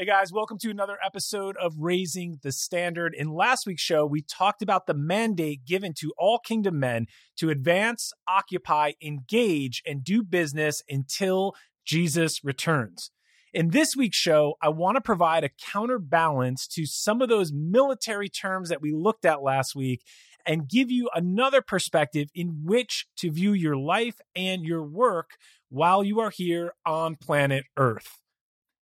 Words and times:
Hey 0.00 0.06
guys, 0.06 0.32
welcome 0.32 0.56
to 0.60 0.70
another 0.70 0.96
episode 1.04 1.58
of 1.58 1.74
Raising 1.76 2.38
the 2.42 2.52
Standard. 2.52 3.14
In 3.14 3.34
last 3.34 3.66
week's 3.66 3.82
show, 3.82 4.06
we 4.06 4.22
talked 4.22 4.62
about 4.62 4.86
the 4.86 4.94
mandate 4.94 5.66
given 5.66 5.92
to 5.98 6.14
all 6.16 6.38
kingdom 6.38 6.80
men 6.80 7.04
to 7.36 7.50
advance, 7.50 8.10
occupy, 8.26 8.92
engage, 9.02 9.82
and 9.84 10.02
do 10.02 10.22
business 10.22 10.82
until 10.88 11.52
Jesus 11.84 12.42
returns. 12.42 13.10
In 13.52 13.72
this 13.72 13.94
week's 13.94 14.16
show, 14.16 14.54
I 14.62 14.70
want 14.70 14.96
to 14.96 15.02
provide 15.02 15.44
a 15.44 15.50
counterbalance 15.70 16.66
to 16.68 16.86
some 16.86 17.20
of 17.20 17.28
those 17.28 17.52
military 17.52 18.30
terms 18.30 18.70
that 18.70 18.80
we 18.80 18.94
looked 18.94 19.26
at 19.26 19.42
last 19.42 19.76
week 19.76 20.00
and 20.46 20.66
give 20.66 20.90
you 20.90 21.10
another 21.14 21.60
perspective 21.60 22.30
in 22.34 22.62
which 22.64 23.06
to 23.18 23.30
view 23.30 23.52
your 23.52 23.76
life 23.76 24.18
and 24.34 24.64
your 24.64 24.82
work 24.82 25.32
while 25.68 26.02
you 26.02 26.20
are 26.20 26.30
here 26.30 26.72
on 26.86 27.16
planet 27.16 27.66
Earth. 27.76 28.19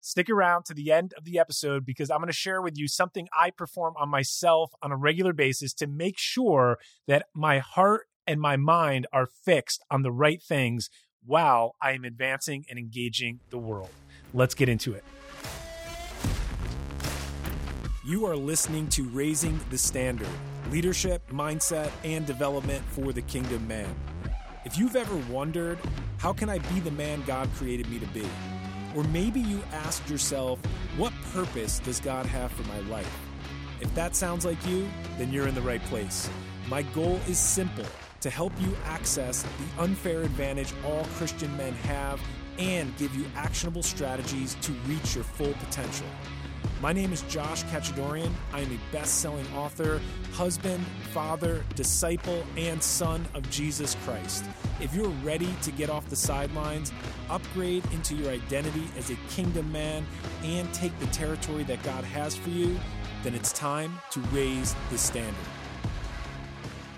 Stick 0.02 0.29
around 0.29 0.66
to 0.66 0.73
the 0.73 0.91
end 0.91 1.13
of 1.18 1.25
the 1.25 1.39
episode 1.39 1.86
because 1.86 2.09
I'm 2.09 2.20
going 2.20 2.27
to 2.27 2.34
share 2.34 2.61
with 2.61 2.77
you 2.77 2.88
something 2.88 3.27
I 3.38 3.49
perform 3.49 3.95
on 3.98 4.09
myself 4.09 4.72
on 4.81 4.91
a 4.91 4.98
regular 4.98 5.34
basis 5.34 5.73
to 5.76 5.88
make 5.88 6.17
sure 6.17 6.77
that 7.08 7.26
my 7.34 7.59
heart 7.59 8.08
and 8.25 8.39
my 8.39 8.58
mind 8.58 9.08
are 9.12 9.25
fixed 9.25 9.84
on 9.89 10.03
the 10.03 10.12
right 10.12 10.41
things 10.41 10.89
while 11.25 11.75
I 11.81 11.91
am 11.91 12.03
advancing 12.03 12.66
and 12.70 12.77
engaging 12.77 13.39
the 13.49 13.58
world. 13.58 13.89
Let's 14.34 14.53
get 14.53 14.70
into 14.70 14.94
it. 14.94 15.03
You 18.05 18.25
are 18.25 18.38
listening 18.38 18.88
to 18.89 19.03
Raising 19.09 19.59
the 19.70 19.77
Standard 19.77 20.30
Leadership, 20.72 21.30
Mindset, 21.30 21.91
and 22.03 22.25
Development 22.25 22.84
for 22.91 23.11
the 23.11 23.22
Kingdom 23.23 23.67
Man. 23.67 23.94
If 24.64 24.77
you've 24.77 24.95
ever 24.95 25.16
wondered, 25.30 25.77
how 26.17 26.34
can 26.34 26.50
I 26.50 26.59
be 26.59 26.80
the 26.80 26.91
man 26.91 27.23
God 27.27 27.50
created 27.55 27.89
me 27.89 28.00
to 28.00 28.08
be? 28.08 28.25
Or 28.96 29.04
maybe 29.05 29.40
you 29.40 29.62
asked 29.72 30.09
yourself, 30.09 30.59
what 30.98 31.14
purpose 31.34 31.80
does 31.80 32.00
God 32.00 32.26
have 32.26 32.52
for 32.52 32.68
my 32.68 32.80
life? 32.90 33.20
If 33.80 33.94
that 33.95 34.16
sounds 34.16 34.45
like 34.45 34.66
you, 34.66 34.88
then 35.17 35.31
you're 35.31 35.48
in 35.48 35.56
the 35.56 35.61
right 35.61 35.84
place. 35.84 36.30
My 36.67 36.81
goal 36.81 37.20
is 37.28 37.38
simple 37.38 37.86
to 38.22 38.30
help 38.30 38.52
you 38.59 38.76
access 38.86 39.44
the 39.44 39.84
unfair 39.84 40.23
advantage 40.23 40.73
all 40.86 41.06
Christian 41.16 41.56
men 41.56 41.73
have 41.73 42.20
and 42.58 42.95
give 42.98 43.16
you 43.16 43.26
actionable 43.36 43.84
strategies 43.84 44.56
to 44.61 44.72
reach 44.88 45.16
your 45.16 45.23
full 45.23 45.54
potential. 45.54 46.08
My 46.80 46.94
name 46.94 47.11
is 47.11 47.23
Josh 47.23 47.64
Kachadorian. 47.64 48.31
I 48.53 48.59
am 48.59 48.72
a 48.72 48.94
best 48.94 49.20
selling 49.20 49.47
author, 49.56 50.00
husband, 50.33 50.86
father, 51.11 51.66
disciple, 51.73 52.44
and 52.56 52.81
son 52.83 53.25
of 53.33 53.50
Jesus 53.50 53.97
Christ. 54.06 54.45
If 54.80 54.94
you're 54.94 55.09
ready 55.23 55.50
to 55.64 55.72
get 55.72 55.89
off 55.89 56.08
the 56.08 56.16
sidelines, 56.16 56.92
upgrade 57.31 57.83
into 57.94 58.14
your 58.14 58.30
identity 58.30 58.83
as 58.95 59.09
a 59.09 59.16
kingdom 59.31 59.72
man, 59.72 60.05
and 60.44 60.72
take 60.72 60.98
the 61.00 61.08
territory 61.08 61.64
that 61.64 61.81
God 61.81 62.03
has 62.03 62.36
for 62.36 62.52
you, 62.52 62.80
then 63.23 63.33
it's 63.33 63.52
time 63.52 63.98
to 64.11 64.20
raise 64.31 64.75
the 64.92 65.00
standard. 65.00 65.33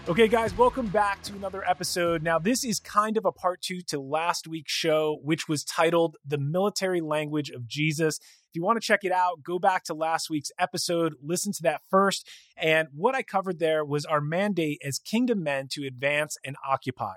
Okay, 0.10 0.28
guys, 0.28 0.58
welcome 0.58 0.88
back 0.88 1.22
to 1.22 1.36
another 1.36 1.64
episode. 1.70 2.22
Now, 2.22 2.38
this 2.38 2.66
is 2.66 2.80
kind 2.80 3.16
of 3.16 3.26
a 3.26 3.32
part 3.32 3.62
two 3.62 3.80
to 3.90 4.00
last 4.00 4.48
week's 4.48 4.74
show, 4.74 5.20
which 5.24 5.48
was 5.48 5.64
titled 5.64 6.18
The 6.28 6.40
Military 6.40 7.00
Language 7.00 7.52
of 7.52 7.68
Jesus. 7.68 8.20
If 8.50 8.56
you 8.56 8.64
want 8.64 8.82
to 8.82 8.86
check 8.86 9.02
it 9.04 9.12
out, 9.12 9.44
go 9.44 9.60
back 9.60 9.84
to 9.86 9.94
last 9.94 10.30
week's 10.30 10.52
episode, 10.58 11.14
listen 11.22 11.54
to 11.54 11.64
that 11.64 11.82
first. 11.90 12.28
And 12.58 12.88
what 12.96 13.14
I 13.14 13.22
covered 13.22 13.60
there 13.60 13.86
was 13.86 14.06
our 14.06 14.22
mandate 14.22 14.82
as 14.84 14.98
kingdom 14.98 15.44
men 15.44 15.68
to 15.74 15.86
advance 15.86 16.36
and 16.44 16.56
occupy 16.68 17.14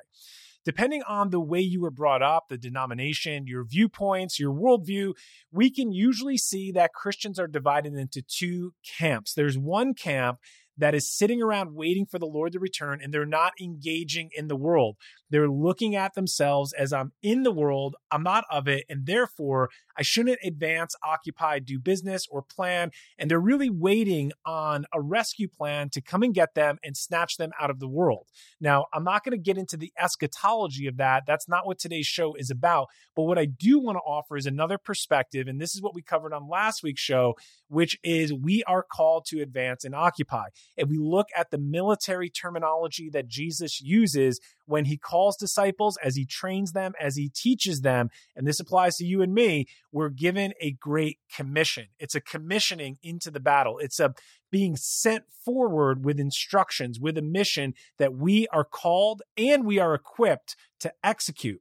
depending 0.64 1.02
on 1.08 1.30
the 1.30 1.40
way 1.40 1.60
you 1.60 1.80
were 1.80 1.90
brought 1.90 2.22
up, 2.22 2.44
the 2.48 2.58
denomination, 2.58 3.46
your 3.46 3.64
viewpoints, 3.64 4.38
your 4.38 4.52
worldview, 4.52 5.12
we 5.50 5.70
can 5.70 5.92
usually 5.92 6.38
see 6.38 6.70
that 6.72 6.92
Christians 6.92 7.38
are 7.38 7.48
divided 7.48 7.94
into 7.94 8.22
two 8.22 8.72
camps. 8.98 9.34
There's 9.34 9.58
one 9.58 9.94
camp 9.94 10.38
that 10.78 10.94
is 10.94 11.10
sitting 11.10 11.42
around 11.42 11.74
waiting 11.74 12.06
for 12.06 12.18
the 12.18 12.26
Lord 12.26 12.52
to 12.52 12.58
return 12.58 13.00
and 13.02 13.12
they're 13.12 13.26
not 13.26 13.52
engaging 13.60 14.30
in 14.34 14.48
the 14.48 14.56
world. 14.56 14.96
They're 15.28 15.48
looking 15.48 15.94
at 15.94 16.14
themselves 16.14 16.72
as 16.72 16.92
I'm 16.92 17.12
in 17.22 17.42
the 17.42 17.52
world, 17.52 17.94
I'm 18.10 18.22
not 18.22 18.44
of 18.50 18.66
it, 18.68 18.84
and 18.88 19.04
therefore 19.06 19.68
I 19.96 20.02
shouldn't 20.02 20.38
advance, 20.44 20.94
occupy, 21.04 21.58
do 21.58 21.78
business, 21.78 22.26
or 22.30 22.42
plan. 22.42 22.90
And 23.18 23.30
they're 23.30 23.40
really 23.40 23.70
waiting 23.70 24.32
on 24.44 24.84
a 24.92 25.00
rescue 25.00 25.48
plan 25.48 25.90
to 25.90 26.00
come 26.00 26.22
and 26.22 26.34
get 26.34 26.54
them 26.54 26.78
and 26.84 26.96
snatch 26.96 27.36
them 27.36 27.50
out 27.60 27.70
of 27.70 27.78
the 27.78 27.88
world. 27.88 28.28
Now, 28.60 28.86
I'm 28.92 29.04
not 29.04 29.24
going 29.24 29.36
to 29.36 29.42
get 29.42 29.58
into 29.58 29.76
the 29.76 29.92
eschatology 29.98 30.86
of 30.86 30.96
that. 30.98 31.24
That's 31.26 31.48
not 31.48 31.66
what 31.66 31.78
today's 31.78 32.06
show 32.06 32.34
is 32.34 32.50
about. 32.50 32.88
But 33.14 33.24
what 33.24 33.38
I 33.38 33.46
do 33.46 33.78
want 33.78 33.96
to 33.96 34.02
offer 34.02 34.36
is 34.36 34.46
another 34.46 34.78
perspective. 34.78 35.48
And 35.48 35.60
this 35.60 35.74
is 35.74 35.82
what 35.82 35.94
we 35.94 36.02
covered 36.02 36.32
on 36.32 36.48
last 36.48 36.82
week's 36.82 37.02
show, 37.02 37.34
which 37.68 37.98
is 38.02 38.32
we 38.32 38.62
are 38.64 38.82
called 38.82 39.24
to 39.26 39.40
advance 39.40 39.84
and 39.84 39.94
occupy. 39.94 40.46
And 40.76 40.88
we 40.88 40.98
look 40.98 41.28
at 41.36 41.50
the 41.50 41.58
military 41.58 42.30
terminology 42.30 43.10
that 43.10 43.28
Jesus 43.28 43.80
uses 43.80 44.40
when 44.72 44.86
he 44.86 44.96
calls 44.96 45.36
disciples, 45.36 45.98
as 46.02 46.16
he 46.16 46.24
trains 46.24 46.72
them, 46.72 46.94
as 46.98 47.14
he 47.14 47.28
teaches 47.28 47.82
them, 47.82 48.08
and 48.34 48.46
this 48.46 48.58
applies 48.58 48.96
to 48.96 49.04
you 49.04 49.20
and 49.20 49.34
me, 49.34 49.66
we're 49.92 50.08
given 50.08 50.54
a 50.62 50.72
great 50.72 51.18
commission. 51.30 51.88
It's 51.98 52.14
a 52.14 52.22
commissioning 52.22 52.96
into 53.02 53.30
the 53.30 53.38
battle. 53.38 53.78
It's 53.78 54.00
a 54.00 54.14
being 54.50 54.76
sent 54.76 55.24
forward 55.44 56.06
with 56.06 56.18
instructions, 56.18 56.98
with 56.98 57.18
a 57.18 57.22
mission 57.22 57.74
that 57.98 58.14
we 58.14 58.48
are 58.48 58.64
called 58.64 59.20
and 59.36 59.66
we 59.66 59.78
are 59.78 59.92
equipped 59.92 60.56
to 60.80 60.90
execute. 61.04 61.60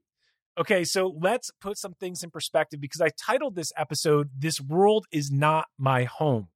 Okay, 0.57 0.85
so 0.85 1.13
let's 1.21 1.51
put 1.59 1.77
some 1.77 1.95
things 1.95 2.23
in 2.23 2.29
perspective 2.29 2.79
because 2.79 3.01
I 3.01 3.09
titled 3.09 3.55
this 3.55 3.73
episode, 3.75 4.29
This 4.37 4.61
World 4.61 5.05
is 5.11 5.29
Not 5.29 5.65
My 5.77 6.05
Home. 6.05 6.47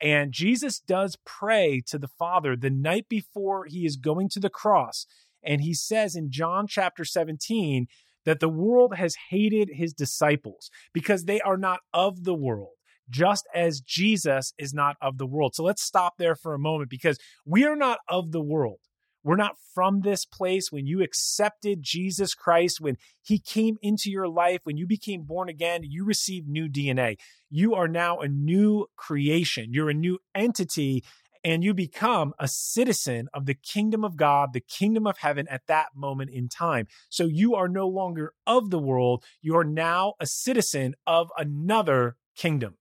And 0.00 0.30
Jesus 0.30 0.78
does 0.78 1.18
pray 1.26 1.82
to 1.88 1.98
the 1.98 2.08
Father 2.08 2.54
the 2.54 2.70
night 2.70 3.08
before 3.08 3.66
he 3.66 3.84
is 3.84 3.96
going 3.96 4.28
to 4.30 4.40
the 4.40 4.48
cross. 4.48 5.04
And 5.44 5.60
he 5.60 5.74
says 5.74 6.14
in 6.16 6.30
John 6.30 6.66
chapter 6.66 7.04
17 7.04 7.86
that 8.24 8.40
the 8.40 8.48
world 8.48 8.94
has 8.96 9.16
hated 9.30 9.70
his 9.72 9.92
disciples 9.92 10.70
because 10.92 11.24
they 11.24 11.40
are 11.40 11.56
not 11.56 11.80
of 11.92 12.24
the 12.24 12.34
world, 12.34 12.74
just 13.08 13.46
as 13.54 13.80
Jesus 13.80 14.52
is 14.58 14.74
not 14.74 14.96
of 15.00 15.18
the 15.18 15.26
world. 15.26 15.54
So 15.54 15.64
let's 15.64 15.82
stop 15.82 16.14
there 16.18 16.36
for 16.36 16.54
a 16.54 16.58
moment 16.58 16.90
because 16.90 17.18
we 17.46 17.64
are 17.64 17.76
not 17.76 17.98
of 18.08 18.32
the 18.32 18.42
world. 18.42 18.78
We're 19.22 19.36
not 19.36 19.56
from 19.74 20.00
this 20.00 20.24
place. 20.24 20.72
When 20.72 20.86
you 20.86 21.02
accepted 21.02 21.82
Jesus 21.82 22.34
Christ, 22.34 22.80
when 22.80 22.96
he 23.22 23.38
came 23.38 23.76
into 23.82 24.10
your 24.10 24.28
life, 24.28 24.60
when 24.64 24.78
you 24.78 24.86
became 24.86 25.24
born 25.24 25.48
again, 25.48 25.82
you 25.82 26.04
received 26.04 26.48
new 26.48 26.68
DNA. 26.68 27.16
You 27.50 27.74
are 27.74 27.88
now 27.88 28.20
a 28.20 28.28
new 28.28 28.86
creation. 28.96 29.72
You're 29.72 29.90
a 29.90 29.94
new 29.94 30.18
entity 30.34 31.04
and 31.42 31.64
you 31.64 31.74
become 31.74 32.34
a 32.38 32.48
citizen 32.48 33.28
of 33.32 33.46
the 33.46 33.54
kingdom 33.54 34.04
of 34.04 34.16
God, 34.16 34.52
the 34.52 34.60
kingdom 34.60 35.06
of 35.06 35.18
heaven 35.18 35.46
at 35.48 35.66
that 35.66 35.88
moment 35.94 36.30
in 36.30 36.48
time. 36.48 36.86
So 37.08 37.24
you 37.26 37.54
are 37.54 37.68
no 37.68 37.88
longer 37.88 38.32
of 38.46 38.70
the 38.70 38.78
world, 38.78 39.24
you 39.40 39.56
are 39.56 39.64
now 39.64 40.14
a 40.20 40.26
citizen 40.26 40.94
of 41.06 41.30
another 41.36 42.16
kingdom. 42.36 42.76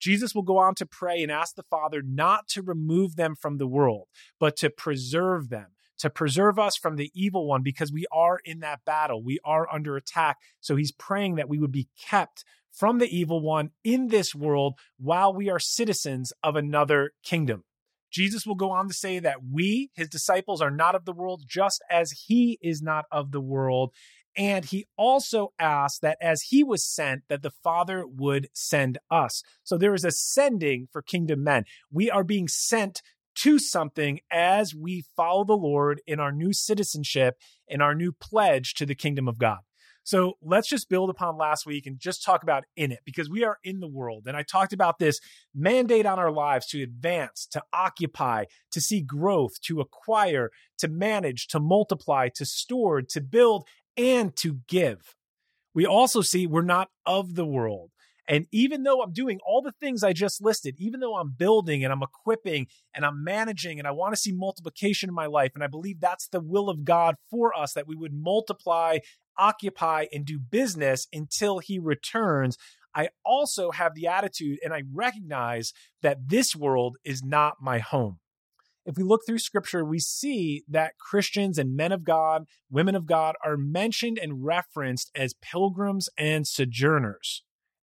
Jesus 0.00 0.34
will 0.34 0.42
go 0.42 0.58
on 0.58 0.74
to 0.76 0.86
pray 0.86 1.22
and 1.22 1.32
ask 1.32 1.56
the 1.56 1.64
Father 1.64 2.02
not 2.02 2.46
to 2.48 2.62
remove 2.62 3.16
them 3.16 3.34
from 3.34 3.58
the 3.58 3.66
world, 3.66 4.06
but 4.38 4.56
to 4.58 4.70
preserve 4.70 5.48
them, 5.48 5.68
to 5.98 6.08
preserve 6.08 6.58
us 6.58 6.76
from 6.76 6.96
the 6.96 7.10
evil 7.14 7.48
one, 7.48 7.62
because 7.62 7.92
we 7.92 8.06
are 8.12 8.38
in 8.44 8.60
that 8.60 8.84
battle. 8.84 9.22
We 9.22 9.40
are 9.44 9.66
under 9.72 9.96
attack. 9.96 10.36
So 10.60 10.76
he's 10.76 10.92
praying 10.92 11.34
that 11.34 11.48
we 11.48 11.58
would 11.58 11.72
be 11.72 11.88
kept 12.00 12.44
from 12.70 12.98
the 12.98 13.16
evil 13.16 13.40
one 13.40 13.70
in 13.82 14.08
this 14.08 14.36
world 14.36 14.78
while 14.98 15.34
we 15.34 15.50
are 15.50 15.58
citizens 15.58 16.32
of 16.44 16.54
another 16.54 17.10
kingdom. 17.24 17.64
Jesus 18.10 18.46
will 18.46 18.54
go 18.54 18.70
on 18.70 18.88
to 18.88 18.94
say 18.94 19.18
that 19.18 19.38
we, 19.50 19.90
his 19.94 20.08
disciples, 20.08 20.60
are 20.60 20.70
not 20.70 20.94
of 20.94 21.04
the 21.04 21.12
world, 21.12 21.44
just 21.46 21.82
as 21.90 22.24
he 22.26 22.58
is 22.62 22.82
not 22.82 23.04
of 23.10 23.32
the 23.32 23.40
world. 23.40 23.92
And 24.36 24.64
he 24.64 24.86
also 24.96 25.52
asked 25.58 26.00
that 26.02 26.16
as 26.20 26.42
he 26.42 26.62
was 26.62 26.84
sent, 26.84 27.22
that 27.28 27.42
the 27.42 27.50
Father 27.50 28.04
would 28.06 28.48
send 28.54 28.98
us. 29.10 29.42
So 29.64 29.76
there 29.76 29.94
is 29.94 30.04
a 30.04 30.12
sending 30.12 30.86
for 30.92 31.02
kingdom 31.02 31.42
men. 31.42 31.64
We 31.90 32.10
are 32.10 32.24
being 32.24 32.46
sent 32.46 33.02
to 33.42 33.58
something 33.58 34.20
as 34.30 34.74
we 34.74 35.04
follow 35.16 35.44
the 35.44 35.54
Lord 35.54 36.00
in 36.06 36.20
our 36.20 36.32
new 36.32 36.52
citizenship, 36.52 37.36
in 37.66 37.80
our 37.80 37.94
new 37.94 38.12
pledge 38.12 38.74
to 38.74 38.86
the 38.86 38.94
kingdom 38.94 39.28
of 39.28 39.38
God. 39.38 39.58
So 40.08 40.38
let's 40.40 40.70
just 40.70 40.88
build 40.88 41.10
upon 41.10 41.36
last 41.36 41.66
week 41.66 41.84
and 41.84 42.00
just 42.00 42.24
talk 42.24 42.42
about 42.42 42.64
in 42.76 42.92
it 42.92 43.00
because 43.04 43.28
we 43.28 43.44
are 43.44 43.58
in 43.62 43.80
the 43.80 43.86
world. 43.86 44.24
And 44.26 44.38
I 44.38 44.42
talked 44.42 44.72
about 44.72 44.98
this 44.98 45.20
mandate 45.54 46.06
on 46.06 46.18
our 46.18 46.30
lives 46.30 46.66
to 46.68 46.82
advance, 46.82 47.46
to 47.48 47.62
occupy, 47.74 48.46
to 48.70 48.80
see 48.80 49.02
growth, 49.02 49.60
to 49.66 49.82
acquire, 49.82 50.48
to 50.78 50.88
manage, 50.88 51.48
to 51.48 51.60
multiply, 51.60 52.30
to 52.36 52.46
store, 52.46 53.02
to 53.02 53.20
build, 53.20 53.68
and 53.98 54.34
to 54.36 54.60
give. 54.66 55.14
We 55.74 55.84
also 55.84 56.22
see 56.22 56.46
we're 56.46 56.62
not 56.62 56.88
of 57.04 57.34
the 57.34 57.44
world. 57.44 57.90
And 58.28 58.46
even 58.52 58.84
though 58.84 59.02
I'm 59.02 59.12
doing 59.12 59.40
all 59.46 59.62
the 59.62 59.72
things 59.72 60.04
I 60.04 60.12
just 60.12 60.42
listed, 60.42 60.74
even 60.78 61.00
though 61.00 61.16
I'm 61.16 61.30
building 61.30 61.82
and 61.82 61.92
I'm 61.92 62.02
equipping 62.02 62.66
and 62.94 63.04
I'm 63.04 63.24
managing 63.24 63.78
and 63.78 63.88
I 63.88 63.90
want 63.90 64.14
to 64.14 64.20
see 64.20 64.32
multiplication 64.32 65.08
in 65.08 65.14
my 65.14 65.26
life, 65.26 65.52
and 65.54 65.64
I 65.64 65.66
believe 65.66 66.00
that's 66.00 66.28
the 66.28 66.40
will 66.40 66.68
of 66.68 66.84
God 66.84 67.16
for 67.30 67.58
us 67.58 67.72
that 67.72 67.86
we 67.86 67.96
would 67.96 68.12
multiply, 68.12 68.98
occupy, 69.38 70.06
and 70.12 70.24
do 70.24 70.38
business 70.38 71.06
until 71.12 71.58
He 71.58 71.78
returns, 71.78 72.56
I 72.94 73.10
also 73.24 73.70
have 73.70 73.94
the 73.94 74.06
attitude 74.06 74.58
and 74.64 74.72
I 74.72 74.82
recognize 74.92 75.72
that 76.02 76.28
this 76.28 76.56
world 76.56 76.96
is 77.04 77.22
not 77.22 77.56
my 77.60 77.78
home. 77.78 78.18
If 78.84 78.96
we 78.96 79.04
look 79.04 79.20
through 79.26 79.40
scripture, 79.40 79.84
we 79.84 79.98
see 79.98 80.64
that 80.66 80.96
Christians 80.98 81.58
and 81.58 81.76
men 81.76 81.92
of 81.92 82.04
God, 82.04 82.46
women 82.70 82.94
of 82.94 83.04
God 83.04 83.36
are 83.44 83.58
mentioned 83.58 84.18
and 84.18 84.44
referenced 84.44 85.10
as 85.14 85.34
pilgrims 85.34 86.08
and 86.16 86.46
sojourners. 86.46 87.42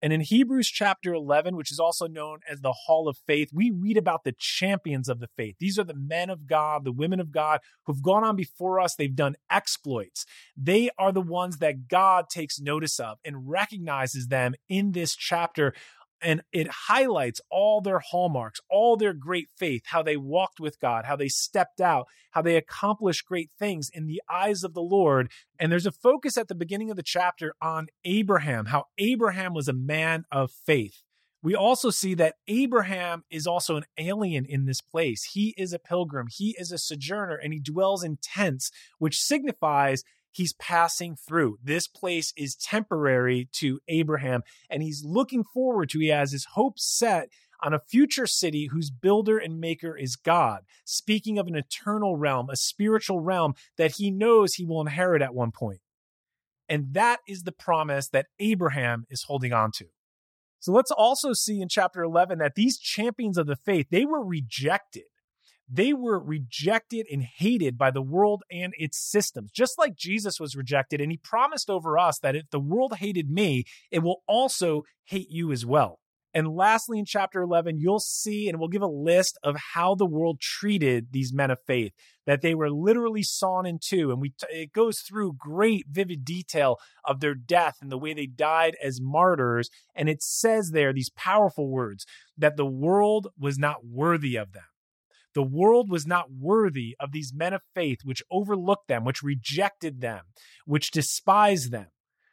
And 0.01 0.13
in 0.13 0.21
Hebrews 0.21 0.67
chapter 0.67 1.13
11, 1.13 1.55
which 1.55 1.71
is 1.71 1.79
also 1.79 2.07
known 2.07 2.39
as 2.49 2.61
the 2.61 2.73
Hall 2.85 3.07
of 3.07 3.17
Faith, 3.25 3.49
we 3.51 3.71
read 3.71 3.97
about 3.97 4.23
the 4.23 4.35
champions 4.37 5.09
of 5.09 5.19
the 5.19 5.29
faith. 5.35 5.55
These 5.59 5.79
are 5.79 5.83
the 5.83 5.95
men 5.95 6.29
of 6.29 6.45
God, 6.45 6.83
the 6.83 6.91
women 6.91 7.19
of 7.19 7.31
God 7.31 7.61
who've 7.85 8.01
gone 8.01 8.23
on 8.23 8.35
before 8.35 8.79
us. 8.79 8.95
They've 8.95 9.15
done 9.15 9.35
exploits. 9.49 10.25
They 10.55 10.89
are 10.99 11.11
the 11.11 11.21
ones 11.21 11.57
that 11.57 11.87
God 11.87 12.29
takes 12.29 12.59
notice 12.59 12.99
of 12.99 13.17
and 13.25 13.49
recognizes 13.49 14.27
them 14.27 14.53
in 14.69 14.91
this 14.91 15.15
chapter 15.15 15.73
and 16.21 16.41
it 16.51 16.67
highlights 16.87 17.41
all 17.49 17.81
their 17.81 17.99
hallmarks, 17.99 18.59
all 18.69 18.97
their 18.97 19.13
great 19.13 19.49
faith, 19.57 19.83
how 19.85 20.01
they 20.01 20.17
walked 20.17 20.59
with 20.59 20.79
God, 20.79 21.05
how 21.05 21.15
they 21.15 21.27
stepped 21.27 21.81
out, 21.81 22.07
how 22.31 22.41
they 22.41 22.55
accomplished 22.55 23.25
great 23.25 23.51
things 23.57 23.89
in 23.93 24.07
the 24.07 24.21
eyes 24.29 24.63
of 24.63 24.73
the 24.73 24.81
Lord. 24.81 25.31
And 25.59 25.71
there's 25.71 25.85
a 25.85 25.91
focus 25.91 26.37
at 26.37 26.47
the 26.47 26.55
beginning 26.55 26.89
of 26.89 26.97
the 26.97 27.03
chapter 27.03 27.53
on 27.61 27.87
Abraham, 28.03 28.67
how 28.67 28.85
Abraham 28.97 29.53
was 29.53 29.67
a 29.67 29.73
man 29.73 30.25
of 30.31 30.51
faith. 30.51 31.03
We 31.43 31.55
also 31.55 31.91
see 31.91 32.15
that 32.15 32.35
Abraham 32.47 33.23
is 33.29 33.45
also 33.45 33.77
an 33.77 33.85
alien 33.97 34.45
in 34.45 34.65
this 34.65 34.81
place. 34.81 35.23
He 35.23 35.53
is 35.55 35.71
a 35.71 35.79
pilgrim, 35.79 36.27
he 36.29 36.55
is 36.57 36.71
a 36.71 36.77
sojourner, 36.77 37.35
and 37.35 37.53
he 37.53 37.59
dwells 37.59 38.03
in 38.03 38.17
tents, 38.21 38.71
which 38.97 39.21
signifies 39.21 40.03
he's 40.37 40.53
passing 40.53 41.15
through. 41.15 41.57
This 41.61 41.87
place 41.87 42.31
is 42.37 42.55
temporary 42.55 43.49
to 43.53 43.79
Abraham, 43.87 44.43
and 44.69 44.83
he's 44.83 45.03
looking 45.03 45.43
forward 45.43 45.89
to, 45.89 45.99
he 45.99 46.07
has 46.07 46.31
his 46.31 46.45
hopes 46.53 46.85
set 46.85 47.29
on 47.63 47.73
a 47.73 47.79
future 47.79 48.27
city 48.27 48.69
whose 48.71 48.91
builder 48.91 49.39
and 49.39 49.59
maker 49.59 49.97
is 49.97 50.15
God, 50.15 50.61
speaking 50.85 51.39
of 51.39 51.47
an 51.47 51.55
eternal 51.55 52.15
realm, 52.15 52.49
a 52.51 52.55
spiritual 52.55 53.19
realm 53.19 53.55
that 53.77 53.93
he 53.93 54.11
knows 54.11 54.53
he 54.53 54.65
will 54.65 54.79
inherit 54.79 55.23
at 55.23 55.33
one 55.33 55.51
point. 55.51 55.79
And 56.69 56.93
that 56.93 57.19
is 57.27 57.43
the 57.43 57.51
promise 57.51 58.09
that 58.09 58.27
Abraham 58.39 59.05
is 59.09 59.23
holding 59.23 59.53
on 59.53 59.71
to. 59.77 59.85
So 60.59 60.71
let's 60.71 60.91
also 60.91 61.33
see 61.33 61.61
in 61.61 61.69
chapter 61.69 62.03
11 62.03 62.39
that 62.39 62.55
these 62.55 62.77
champions 62.77 63.37
of 63.37 63.47
the 63.47 63.55
faith, 63.55 63.87
they 63.89 64.05
were 64.05 64.23
rejected 64.23 65.05
they 65.69 65.93
were 65.93 66.19
rejected 66.19 67.05
and 67.11 67.23
hated 67.23 67.77
by 67.77 67.91
the 67.91 68.01
world 68.01 68.43
and 68.51 68.73
its 68.77 68.97
systems, 68.97 69.51
just 69.51 69.77
like 69.77 69.95
Jesus 69.95 70.39
was 70.39 70.55
rejected. 70.55 71.01
And 71.01 71.11
he 71.11 71.17
promised 71.17 71.69
over 71.69 71.97
us 71.97 72.19
that 72.19 72.35
if 72.35 72.49
the 72.51 72.59
world 72.59 72.97
hated 72.97 73.29
me, 73.29 73.65
it 73.91 73.99
will 73.99 74.23
also 74.27 74.83
hate 75.05 75.29
you 75.29 75.51
as 75.51 75.65
well. 75.65 75.99
And 76.33 76.55
lastly, 76.55 76.99
in 76.99 77.05
chapter 77.05 77.41
11, 77.41 77.79
you'll 77.79 77.99
see, 77.99 78.47
and 78.47 78.59
we'll 78.59 78.67
give 78.67 78.81
a 78.83 78.87
list 78.87 79.39
of 79.43 79.55
how 79.73 79.95
the 79.95 80.05
world 80.05 80.39
treated 80.39 81.07
these 81.11 81.33
men 81.33 81.49
of 81.49 81.57
faith, 81.65 81.93
that 82.27 82.41
they 82.41 82.53
were 82.53 82.69
literally 82.69 83.23
sawn 83.23 83.65
in 83.65 83.79
two. 83.81 84.11
And 84.11 84.21
we, 84.21 84.33
it 84.49 84.71
goes 84.71 84.99
through 84.99 85.33
great, 85.39 85.87
vivid 85.89 86.23
detail 86.23 86.77
of 87.03 87.21
their 87.21 87.33
death 87.33 87.77
and 87.81 87.91
the 87.91 87.97
way 87.97 88.13
they 88.13 88.27
died 88.27 88.75
as 88.83 89.01
martyrs. 89.01 89.69
And 89.95 90.09
it 90.09 90.21
says 90.21 90.71
there 90.71 90.93
these 90.93 91.09
powerful 91.09 91.69
words 91.69 92.05
that 92.37 92.55
the 92.55 92.65
world 92.65 93.29
was 93.39 93.57
not 93.57 93.85
worthy 93.85 94.35
of 94.35 94.51
them. 94.51 94.63
The 95.37 95.43
world 95.43 95.87
was 95.87 96.07
not 96.07 96.31
worthy 96.31 96.95
of 96.99 97.11
these 97.11 97.31
men 97.31 97.53
of 97.53 97.61
faith, 97.75 97.99
which 98.03 98.23
overlooked 98.31 98.87
them, 98.87 99.05
which 99.05 99.21
rejected 99.21 100.01
them, 100.01 100.21
which 100.65 100.89
despised 100.89 101.69
them. 101.69 101.89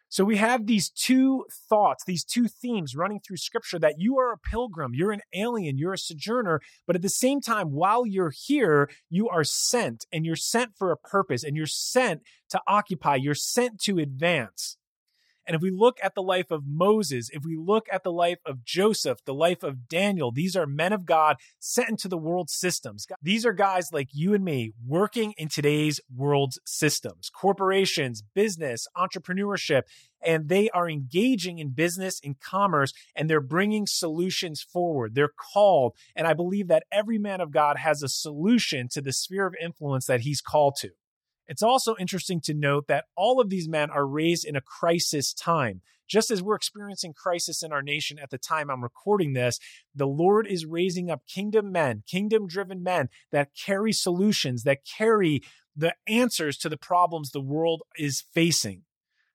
So 0.08 0.24
we 0.24 0.38
have 0.38 0.64
these 0.64 0.88
two 0.88 1.44
thoughts, 1.68 2.02
these 2.06 2.24
two 2.24 2.48
themes 2.48 2.96
running 2.96 3.20
through 3.20 3.36
scripture 3.36 3.78
that 3.78 3.96
you 3.98 4.16
are 4.18 4.32
a 4.32 4.38
pilgrim, 4.38 4.92
you're 4.94 5.12
an 5.12 5.20
alien, 5.34 5.76
you're 5.76 5.92
a 5.92 5.98
sojourner, 5.98 6.62
but 6.86 6.96
at 6.96 7.02
the 7.02 7.10
same 7.10 7.42
time, 7.42 7.72
while 7.72 8.06
you're 8.06 8.32
here, 8.34 8.88
you 9.10 9.28
are 9.28 9.44
sent 9.44 10.06
and 10.10 10.24
you're 10.24 10.34
sent 10.34 10.70
for 10.74 10.90
a 10.90 10.96
purpose 10.96 11.44
and 11.44 11.58
you're 11.58 11.66
sent 11.66 12.22
to 12.48 12.60
occupy, 12.66 13.16
you're 13.16 13.34
sent 13.34 13.80
to 13.80 13.98
advance. 13.98 14.78
And 15.46 15.54
if 15.54 15.62
we 15.62 15.70
look 15.70 15.98
at 16.02 16.14
the 16.14 16.22
life 16.22 16.50
of 16.50 16.64
Moses, 16.66 17.30
if 17.32 17.44
we 17.44 17.56
look 17.56 17.86
at 17.92 18.02
the 18.02 18.12
life 18.12 18.38
of 18.46 18.64
Joseph, 18.64 19.24
the 19.24 19.34
life 19.34 19.62
of 19.62 19.88
Daniel, 19.88 20.32
these 20.32 20.56
are 20.56 20.66
men 20.66 20.92
of 20.92 21.04
God 21.04 21.36
sent 21.58 21.90
into 21.90 22.08
the 22.08 22.18
world 22.18 22.50
systems. 22.50 23.06
These 23.22 23.44
are 23.44 23.52
guys 23.52 23.90
like 23.92 24.08
you 24.12 24.34
and 24.34 24.44
me 24.44 24.72
working 24.86 25.32
in 25.36 25.48
today's 25.48 26.00
world's 26.14 26.58
systems, 26.64 27.30
corporations, 27.30 28.22
business, 28.34 28.86
entrepreneurship, 28.96 29.82
and 30.24 30.48
they 30.48 30.70
are 30.70 30.88
engaging 30.88 31.58
in 31.58 31.70
business 31.70 32.20
and 32.24 32.40
commerce 32.40 32.92
and 33.14 33.28
they're 33.28 33.40
bringing 33.40 33.86
solutions 33.86 34.62
forward. 34.62 35.14
They're 35.14 35.28
called. 35.52 35.94
And 36.16 36.26
I 36.26 36.32
believe 36.32 36.68
that 36.68 36.84
every 36.90 37.18
man 37.18 37.40
of 37.40 37.50
God 37.50 37.76
has 37.76 38.02
a 38.02 38.08
solution 38.08 38.88
to 38.88 39.02
the 39.02 39.12
sphere 39.12 39.46
of 39.46 39.54
influence 39.60 40.06
that 40.06 40.20
he's 40.20 40.40
called 40.40 40.76
to. 40.80 40.90
It's 41.46 41.62
also 41.62 41.94
interesting 41.98 42.40
to 42.42 42.54
note 42.54 42.86
that 42.88 43.04
all 43.16 43.40
of 43.40 43.50
these 43.50 43.68
men 43.68 43.90
are 43.90 44.06
raised 44.06 44.44
in 44.44 44.56
a 44.56 44.60
crisis 44.60 45.32
time. 45.32 45.82
Just 46.06 46.30
as 46.30 46.42
we're 46.42 46.54
experiencing 46.54 47.14
crisis 47.14 47.62
in 47.62 47.72
our 47.72 47.82
nation 47.82 48.18
at 48.18 48.30
the 48.30 48.38
time 48.38 48.70
I'm 48.70 48.82
recording 48.82 49.32
this, 49.32 49.58
the 49.94 50.06
Lord 50.06 50.46
is 50.46 50.66
raising 50.66 51.10
up 51.10 51.26
kingdom 51.26 51.72
men, 51.72 52.02
kingdom 52.06 52.46
driven 52.46 52.82
men 52.82 53.08
that 53.32 53.50
carry 53.54 53.92
solutions, 53.92 54.64
that 54.64 54.84
carry 54.84 55.42
the 55.74 55.94
answers 56.06 56.56
to 56.58 56.68
the 56.68 56.76
problems 56.76 57.30
the 57.30 57.40
world 57.40 57.82
is 57.96 58.24
facing. 58.32 58.82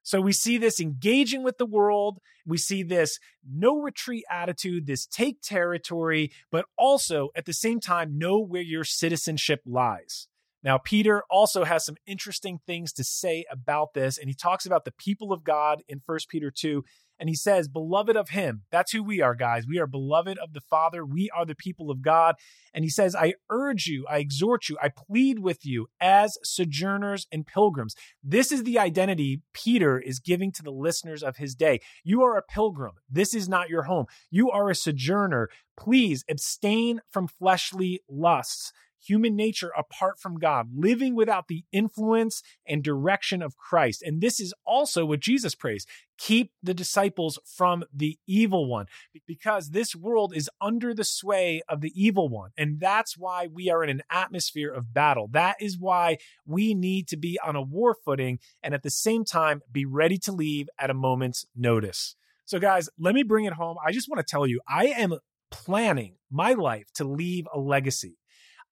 So 0.04 0.22
we 0.22 0.32
see 0.32 0.58
this 0.58 0.80
engaging 0.80 1.44
with 1.44 1.58
the 1.58 1.66
world. 1.66 2.20
We 2.46 2.58
see 2.58 2.82
this 2.82 3.20
no 3.48 3.80
retreat 3.80 4.24
attitude, 4.32 4.88
this 4.88 5.06
take 5.06 5.42
territory, 5.42 6.32
but 6.52 6.66
also 6.78 7.30
at 7.36 7.46
the 7.46 7.54
same 7.54 7.80
time, 7.80 8.18
know 8.18 8.40
where 8.40 8.62
your 8.62 8.84
citizenship 8.84 9.62
lies. 9.66 10.28
Now, 10.64 10.78
Peter 10.78 11.24
also 11.30 11.64
has 11.64 11.86
some 11.86 11.96
interesting 12.06 12.60
things 12.66 12.92
to 12.94 13.04
say 13.04 13.46
about 13.50 13.94
this, 13.94 14.18
and 14.18 14.28
he 14.28 14.36
talks 14.36 14.66
about 14.66 14.86
the 14.86 14.92
people 14.92 15.32
of 15.32 15.44
God 15.44 15.84
in 15.88 16.02
1 16.06 16.20
Peter 16.30 16.52
2. 16.52 16.84
And 17.20 17.28
he 17.28 17.36
says, 17.36 17.68
Beloved 17.68 18.16
of 18.16 18.30
him. 18.30 18.64
That's 18.72 18.94
who 18.94 19.04
we 19.04 19.22
are, 19.22 19.36
guys. 19.36 19.68
We 19.68 19.78
are 19.78 19.88
beloved 19.88 20.38
of 20.38 20.54
the 20.54 20.62
Father. 20.62 21.06
We 21.06 21.30
are 21.36 21.46
the 21.46 21.56
people 21.56 21.92
of 21.92 22.02
God. 22.02 22.36
And 22.74 22.86
he 22.86 22.90
says, 22.90 23.16
I 23.16 23.34
urge 23.50 23.88
you, 23.88 24.06
I 24.10 24.20
exhort 24.20 24.70
you, 24.70 24.78
I 24.82 24.90
plead 24.90 25.40
with 25.40 25.66
you 25.66 25.88
as 26.00 26.38
sojourners 26.44 27.28
and 27.32 27.46
pilgrims. 27.46 27.96
This 28.24 28.52
is 28.52 28.64
the 28.64 28.80
identity 28.80 29.42
Peter 29.54 30.00
is 30.00 30.20
giving 30.20 30.52
to 30.54 30.64
the 30.64 30.72
listeners 30.72 31.22
of 31.22 31.38
his 31.38 31.56
day. 31.56 31.82
You 32.04 32.24
are 32.24 32.38
a 32.38 32.44
pilgrim. 32.44 32.94
This 33.10 33.34
is 33.34 33.50
not 33.50 33.70
your 33.70 33.84
home. 33.84 34.06
You 34.30 34.50
are 34.52 34.70
a 34.70 34.76
sojourner. 34.76 35.50
Please 35.78 36.24
abstain 36.30 37.02
from 37.10 37.28
fleshly 37.28 38.02
lusts 38.08 38.72
human 39.02 39.36
nature 39.36 39.72
apart 39.78 40.20
from 40.20 40.38
God, 40.38 40.70
living 40.76 41.16
without 41.16 41.48
the 41.48 41.64
influence 41.72 42.42
and 42.68 42.84
direction 42.84 43.42
of 43.42 43.58
Christ. 43.58 44.02
And 44.02 44.22
this 44.22 44.40
is 44.40 44.54
also 44.66 45.06
what 45.06 45.20
Jesus 45.20 45.56
prays 45.56 45.86
keep 46.20 46.52
the 46.62 46.74
disciples 46.74 47.40
from 47.46 47.84
the 47.94 48.20
evil 48.28 48.70
one, 48.70 48.86
because 49.26 49.70
this 49.70 49.96
world 49.96 50.34
is 50.36 50.50
under 50.60 50.94
the 50.94 51.06
sway 51.06 51.62
of 51.70 51.80
the 51.80 51.94
evil 51.96 52.28
one. 52.28 52.52
And 52.58 52.80
that's 52.80 53.18
why 53.18 53.48
we 53.48 53.70
are 53.70 53.84
in 53.84 53.90
an 53.90 54.04
atmosphere 54.12 54.72
of 54.72 54.94
battle. 54.94 55.30
That 55.32 55.56
is 55.62 55.80
why 55.80 56.18
we 56.46 56.74
need 56.74 57.08
to 57.08 57.18
be 57.18 57.40
on 57.44 57.56
a 57.56 57.62
war 57.62 57.96
footing 58.06 58.40
and 58.62 58.74
at 58.74 58.84
the 58.84 58.90
same 58.90 59.24
time 59.24 59.62
be 59.72 59.86
ready 59.86 60.18
to 60.20 60.32
leave 60.34 60.68
at 60.78 60.90
a 60.90 60.94
moment's 60.94 61.46
notice. 61.56 62.16
So, 62.46 62.60
guys, 62.60 62.90
let 63.00 63.16
me 63.16 63.24
bring 63.24 63.46
it 63.46 63.54
home. 63.54 63.78
I 63.86 63.92
just 63.92 64.10
want 64.10 64.20
to 64.26 64.30
tell 64.30 64.46
you, 64.46 64.60
I 64.68 64.88
am 64.88 65.20
planning 65.52 66.16
my 66.30 66.54
life 66.54 66.92
to 66.96 67.04
leave 67.04 67.48
a 67.54 67.60
legacy. 67.60 68.18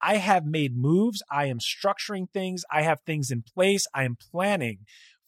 I 0.01 0.17
have 0.17 0.45
made 0.45 0.77
moves. 0.77 1.23
I 1.31 1.45
am 1.45 1.59
structuring 1.59 2.29
things. 2.31 2.63
I 2.71 2.83
have 2.83 3.01
things 3.01 3.31
in 3.31 3.43
place. 3.43 3.87
I 3.93 4.03
am 4.03 4.17
planning 4.17 4.79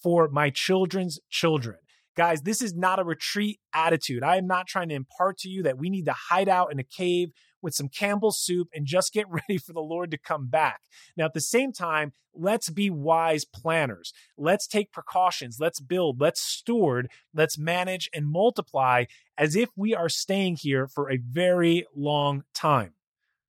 for 0.02 0.30
my 0.30 0.50
children's 0.50 1.20
children. 1.30 1.78
Guys, 2.16 2.42
this 2.42 2.62
is 2.62 2.76
not 2.76 3.00
a 3.00 3.04
retreat 3.04 3.60
attitude. 3.74 4.24
I 4.24 4.38
am 4.38 4.48
not 4.48 4.68
trying 4.68 4.90
to 4.90 4.96
impart 4.96 5.38
to 5.40 5.50
you 5.50 5.64
that 5.64 5.78
we 5.78 5.90
need 5.90 6.06
to 6.06 6.16
hide 6.30 6.50
out 6.50 6.72
in 6.72 6.80
a 6.80 6.84
cave 6.84 7.30
with 7.62 7.74
some 7.74 7.90
Campbell's 7.90 8.40
soup 8.40 8.68
and 8.74 8.86
just 8.86 9.14
get 9.14 9.26
ready 9.30 9.58
for 9.58 9.74
the 9.74 9.80
Lord 9.82 10.12
to 10.12 10.18
come 10.18 10.48
back. 10.48 10.82
Now, 11.16 11.26
at 11.26 11.34
the 11.34 11.42
same 11.42 11.72
time, 11.72 12.12
let's 12.34 12.70
be 12.70 12.90
wise 12.90 13.46
planners. 13.46 14.14
Let's 14.38 14.68
take 14.68 14.92
precautions. 14.92 15.58
Let's 15.60 15.80
build. 15.80 16.20
Let's 16.20 16.42
steward. 16.42 17.10
Let's 17.34 17.58
manage 17.58 18.10
and 18.14 18.28
multiply 18.28 19.06
as 19.38 19.56
if 19.56 19.70
we 19.76 19.96
are 19.96 20.10
staying 20.10 20.58
here 20.62 20.88
for 20.88 21.10
a 21.10 21.18
very 21.18 21.86
long 21.96 22.44
time. 22.54 22.94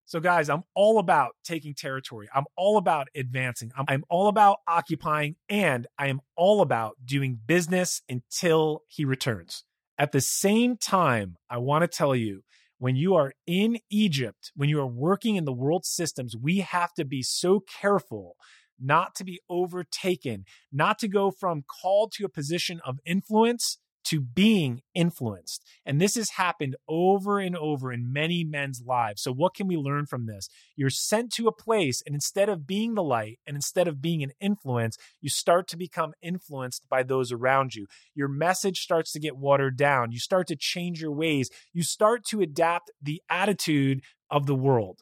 So, 0.10 0.20
guys, 0.20 0.50
I'm 0.50 0.64
all 0.74 0.98
about 0.98 1.36
taking 1.44 1.76
territory. 1.76 2.28
I'm 2.34 2.46
all 2.58 2.78
about 2.78 3.10
advancing. 3.16 3.72
I'm, 3.78 3.86
I'm, 3.88 4.04
all 4.10 4.28
about 4.28 4.58
occupying, 4.68 5.36
and 5.48 5.86
I 6.00 6.08
am 6.08 6.22
all 6.36 6.62
about 6.62 6.96
doing 7.06 7.38
business 7.46 8.02
until 8.10 8.82
he 8.88 9.06
returns. 9.06 9.66
At 10.00 10.12
the 10.12 10.20
same 10.20 10.78
time, 10.78 11.36
I 11.48 11.60
want 11.60 11.84
to 11.84 11.88
tell 11.88 12.16
you 12.16 12.42
when 12.80 12.96
you 12.96 13.14
are 13.14 13.34
in 13.46 13.78
Egypt, 13.92 14.52
when 14.56 14.68
you 14.68 14.80
are 14.80 14.88
working 14.88 15.36
in 15.36 15.46
the 15.46 15.54
world 15.54 15.86
systems, 15.86 16.36
we 16.36 16.62
have 16.62 16.92
to 16.96 17.06
be 17.06 17.22
so 17.22 17.60
careful 17.60 18.36
not 18.80 19.14
to 19.14 19.24
be 19.24 19.40
overtaken, 19.48 20.46
not 20.72 20.98
to 21.00 21.08
go 21.08 21.30
from 21.30 21.62
called 21.62 22.14
to 22.14 22.26
a 22.26 22.30
position 22.30 22.82
of 22.84 22.98
influence 23.06 23.78
to 24.06 24.22
being 24.22 24.82
influenced. 24.96 25.64
And 25.86 26.00
this 26.00 26.16
has 26.16 26.32
happened 26.32 26.76
over 26.88 27.40
and 27.40 27.56
over 27.56 27.92
in 27.92 28.12
many 28.12 28.44
men's 28.44 28.82
lives. 28.86 29.22
So, 29.22 29.32
what 29.32 29.54
can 29.54 29.68
we 29.68 29.78
learn 29.78 30.06
from 30.06 30.26
this? 30.26 30.50
You're 30.76 30.90
sent 30.90 31.32
to 31.34 31.48
a 31.48 31.54
place, 31.54 32.02
and 32.06 32.16
instead 32.16 32.50
of 32.50 32.66
being 32.66 32.96
the 32.96 33.04
light 33.04 33.40
and 33.46 33.56
instead 33.56 33.88
of 33.88 34.02
being 34.02 34.24
an 34.24 34.32
influence, 34.40 34.98
you 35.22 35.30
start 35.30 35.68
to 35.70 35.78
become 35.78 36.14
influenced 36.22 36.88
by 36.90 37.04
those 37.04 37.32
around 37.32 37.76
you. 37.76 37.88
Your 38.16 38.28
message 38.28 38.80
starts 38.80 39.12
to 39.14 39.20
get 39.20 39.38
watered 39.38 39.78
down. 39.78 40.12
You 40.12 40.20
start 40.20 40.48
to 40.48 40.56
change 40.56 41.02
your 41.02 41.12
ways. 41.12 41.50
You 41.74 41.84
start 41.84 42.26
to 42.26 42.42
adapt 42.42 42.92
the 43.02 43.22
attitude 43.30 44.02
of 44.30 44.46
the 44.46 44.56
world. 44.56 45.02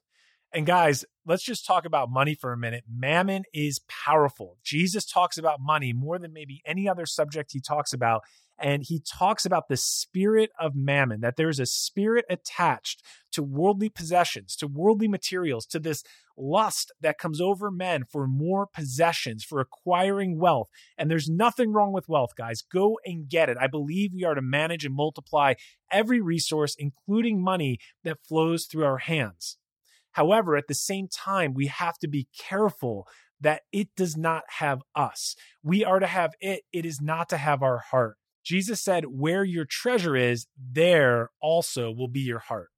And 0.53 0.65
guys, 0.65 1.03
let's 1.25 1.43
just 1.43 1.65
talk 1.65 1.85
about 1.85 2.09
money 2.09 2.33
for 2.33 2.53
a 2.53 2.57
minute. 2.57 2.85
Mammon 2.89 3.43
is 3.53 3.81
powerful. 3.87 4.57
Jesus 4.63 5.05
talks 5.05 5.37
about 5.37 5.59
money 5.59 5.91
more 5.93 6.17
than 6.17 6.31
maybe 6.31 6.61
any 6.65 6.87
other 6.87 7.05
subject 7.05 7.51
he 7.51 7.59
talks 7.59 7.93
about. 7.93 8.23
And 8.59 8.83
he 8.83 8.99
talks 8.99 9.45
about 9.45 9.67
the 9.67 9.77
spirit 9.77 10.49
of 10.59 10.75
mammon, 10.75 11.21
that 11.21 11.35
there's 11.35 11.59
a 11.59 11.65
spirit 11.65 12.25
attached 12.29 13.03
to 13.33 13.43
worldly 13.43 13.89
possessions, 13.89 14.55
to 14.57 14.67
worldly 14.67 15.07
materials, 15.07 15.65
to 15.67 15.79
this 15.79 16.03
lust 16.37 16.91
that 17.01 17.17
comes 17.17 17.41
over 17.41 17.69
men 17.69 18.03
for 18.03 18.27
more 18.27 18.67
possessions, 18.67 19.43
for 19.43 19.59
acquiring 19.59 20.39
wealth. 20.39 20.69
And 20.97 21.09
there's 21.09 21.29
nothing 21.29 21.73
wrong 21.73 21.93
with 21.93 22.09
wealth, 22.09 22.31
guys. 22.37 22.61
Go 22.61 22.97
and 23.05 23.29
get 23.29 23.49
it. 23.49 23.57
I 23.59 23.67
believe 23.67 24.11
we 24.13 24.23
are 24.23 24.35
to 24.35 24.41
manage 24.41 24.85
and 24.85 24.95
multiply 24.95 25.53
every 25.91 26.21
resource, 26.21 26.75
including 26.77 27.41
money 27.41 27.77
that 28.03 28.25
flows 28.27 28.65
through 28.65 28.85
our 28.85 28.99
hands. 28.99 29.57
However, 30.11 30.55
at 30.57 30.67
the 30.67 30.73
same 30.73 31.07
time, 31.07 31.53
we 31.53 31.67
have 31.67 31.97
to 31.99 32.07
be 32.07 32.27
careful 32.37 33.07
that 33.39 33.61
it 33.71 33.89
does 33.95 34.17
not 34.17 34.43
have 34.59 34.81
us. 34.95 35.35
We 35.61 35.83
are 35.83 35.99
to 35.99 36.07
have 36.07 36.33
it, 36.39 36.61
it 36.73 36.85
is 36.85 36.99
not 36.99 37.29
to 37.29 37.37
have 37.37 37.61
our 37.61 37.77
heart. 37.77 38.17
Jesus 38.47 38.81
said, 38.81 39.03
Where 39.07 39.43
your 39.43 39.65
treasure 39.65 40.15
is, 40.15 40.47
there 40.57 41.31
also 41.41 41.91
will 41.91 42.07
be 42.07 42.21
your 42.21 42.39
heart. 42.39 42.69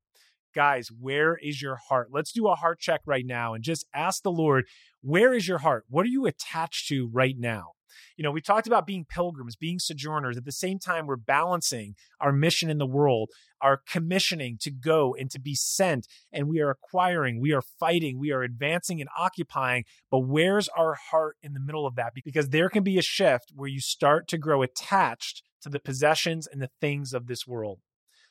Guys, 0.55 0.89
where 0.89 1.37
is 1.37 1.61
your 1.61 1.75
heart? 1.75 2.09
Let's 2.11 2.31
do 2.31 2.47
a 2.47 2.55
heart 2.55 2.79
check 2.79 3.01
right 3.05 3.25
now 3.25 3.53
and 3.53 3.63
just 3.63 3.85
ask 3.93 4.23
the 4.23 4.31
Lord, 4.31 4.65
Where 5.01 5.31
is 5.31 5.47
your 5.47 5.59
heart? 5.59 5.85
What 5.87 6.05
are 6.07 6.09
you 6.09 6.25
attached 6.25 6.87
to 6.87 7.07
right 7.13 7.35
now? 7.37 7.73
You 8.17 8.23
know, 8.23 8.31
we 8.31 8.41
talked 8.41 8.67
about 8.67 8.87
being 8.87 9.05
pilgrims, 9.05 9.55
being 9.55 9.79
sojourners. 9.79 10.37
At 10.37 10.45
the 10.45 10.51
same 10.51 10.79
time, 10.79 11.07
we're 11.07 11.15
balancing 11.15 11.95
our 12.19 12.31
mission 12.31 12.69
in 12.69 12.77
the 12.77 12.85
world, 12.85 13.29
our 13.61 13.81
commissioning 13.87 14.57
to 14.61 14.71
go 14.71 15.15
and 15.17 15.29
to 15.31 15.39
be 15.39 15.55
sent. 15.55 16.07
And 16.31 16.47
we 16.47 16.59
are 16.59 16.69
acquiring, 16.69 17.39
we 17.39 17.53
are 17.53 17.63
fighting, 17.79 18.19
we 18.19 18.31
are 18.31 18.41
advancing 18.41 19.01
and 19.01 19.09
occupying. 19.17 19.83
But 20.09 20.19
where's 20.19 20.69
our 20.69 20.95
heart 21.11 21.37
in 21.41 21.53
the 21.53 21.59
middle 21.59 21.85
of 21.85 21.95
that? 21.95 22.13
Because 22.13 22.49
there 22.49 22.69
can 22.69 22.83
be 22.83 22.97
a 22.97 23.03
shift 23.03 23.51
where 23.53 23.69
you 23.69 23.79
start 23.79 24.27
to 24.29 24.37
grow 24.37 24.61
attached 24.61 25.43
to 25.61 25.69
the 25.69 25.79
possessions 25.79 26.47
and 26.47 26.61
the 26.61 26.69
things 26.79 27.13
of 27.13 27.27
this 27.27 27.45
world. 27.45 27.79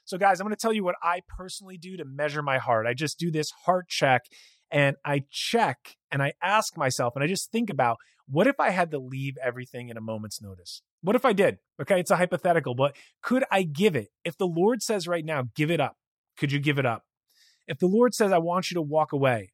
So, 0.05 0.17
guys, 0.17 0.41
I'm 0.41 0.47
going 0.47 0.57
to 0.57 0.61
tell 0.61 0.73
you 0.73 0.85
what 0.85 0.95
I 1.03 1.21
personally 1.37 1.77
do 1.77 1.99
to 1.99 2.05
measure 2.07 2.43
my 2.43 2.57
heart. 2.57 2.87
I 2.87 2.95
just 2.95 3.19
do 3.19 3.31
this 3.31 3.51
heart 3.67 3.89
check 3.89 4.23
and 4.71 4.97
I 5.05 5.25
check 5.31 5.97
and 6.11 6.23
I 6.23 6.33
ask 6.43 6.77
myself 6.77 7.15
and 7.15 7.23
I 7.23 7.27
just 7.27 7.53
think 7.53 7.71
about 7.71 7.99
what 8.31 8.47
if 8.47 8.61
I 8.61 8.71
had 8.71 8.91
to 8.91 8.99
leave 8.99 9.37
everything 9.43 9.89
in 9.89 9.97
a 9.97 10.01
moment's 10.01 10.43
notice? 10.43 10.83
What 11.03 11.17
if 11.17 11.25
I 11.25 11.33
did? 11.33 11.59
Okay, 11.81 12.01
it's 12.01 12.11
a 12.11 12.17
hypothetical, 12.17 12.75
but 12.75 12.97
could 13.23 13.45
I 13.51 13.63
give 13.63 13.97
it? 13.97 14.09
If 14.25 14.37
the 14.37 14.47
Lord 14.47 14.83
says 14.83 15.09
right 15.09 15.25
now, 15.25 15.45
give 15.55 15.71
it 15.71 15.81
up, 15.81 15.97
could 16.37 16.53
you 16.53 16.61
give 16.61 16.79
it 16.79 16.87
up? 16.87 17.05
If 17.67 17.79
the 17.79 17.87
Lord 17.87 18.15
says, 18.15 18.33
I 18.33 18.39
want 18.39 18.71
you 18.71 18.75
to 18.75 18.83
walk 18.83 19.13
away, 19.13 19.53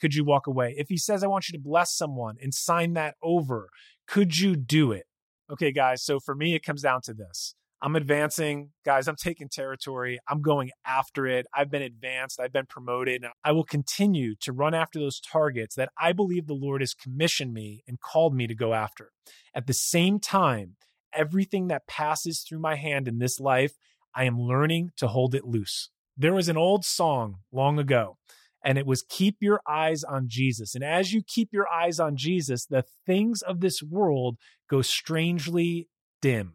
could 0.00 0.14
you 0.14 0.24
walk 0.24 0.46
away? 0.46 0.74
If 0.76 0.88
He 0.88 0.96
says, 0.96 1.22
I 1.22 1.28
want 1.28 1.48
you 1.48 1.52
to 1.58 1.62
bless 1.62 1.94
someone 1.94 2.36
and 2.40 2.52
sign 2.52 2.94
that 2.94 3.14
over, 3.22 3.70
could 4.06 4.38
you 4.38 4.56
do 4.56 4.92
it? 4.92 5.06
Okay, 5.50 5.72
guys, 5.72 6.02
so 6.04 6.18
for 6.18 6.34
me, 6.34 6.54
it 6.54 6.64
comes 6.64 6.82
down 6.82 7.02
to 7.02 7.14
this 7.14 7.54
I'm 7.82 7.94
advancing. 7.94 8.70
Guys, 8.84 9.06
I'm 9.06 9.16
taking 9.16 9.48
territory. 9.48 10.18
I'm 10.26 10.40
going 10.40 10.70
after 10.86 11.26
it. 11.26 11.46
I've 11.54 11.70
been 11.70 11.82
advanced. 11.82 12.40
I've 12.40 12.52
been 12.52 12.66
promoted. 12.66 13.22
And 13.22 13.32
I 13.44 13.52
will 13.52 13.64
continue 13.64 14.34
to 14.40 14.52
run 14.52 14.74
after 14.74 14.98
those 14.98 15.20
targets 15.20 15.74
that 15.74 15.90
I 15.98 16.12
believe 16.12 16.46
the 16.46 16.54
Lord 16.54 16.80
has 16.80 16.94
commissioned 16.94 17.52
me 17.52 17.82
and 17.86 18.00
called 18.00 18.34
me 18.34 18.46
to 18.46 18.54
go 18.54 18.72
after. 18.72 19.10
At 19.54 19.66
the 19.66 19.74
same 19.74 20.20
time, 20.20 20.76
everything 21.12 21.68
that 21.68 21.86
passes 21.86 22.40
through 22.40 22.60
my 22.60 22.76
hand 22.76 23.08
in 23.08 23.18
this 23.18 23.38
life, 23.38 23.74
I 24.14 24.24
am 24.24 24.40
learning 24.40 24.92
to 24.96 25.08
hold 25.08 25.34
it 25.34 25.44
loose. 25.44 25.90
There 26.16 26.34
was 26.34 26.48
an 26.48 26.56
old 26.56 26.86
song 26.86 27.40
long 27.52 27.78
ago, 27.78 28.16
and 28.64 28.78
it 28.78 28.86
was 28.86 29.04
Keep 29.06 29.36
Your 29.40 29.60
Eyes 29.68 30.02
on 30.02 30.28
Jesus. 30.28 30.74
And 30.74 30.82
as 30.82 31.12
you 31.12 31.22
keep 31.22 31.50
your 31.52 31.68
eyes 31.70 32.00
on 32.00 32.16
Jesus, 32.16 32.64
the 32.64 32.84
things 33.04 33.42
of 33.42 33.60
this 33.60 33.82
world 33.82 34.38
go 34.70 34.80
strangely 34.80 35.88
dim 36.22 36.54